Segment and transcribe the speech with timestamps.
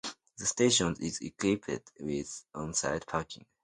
[0.39, 3.45] The station is equipped with onsite parking.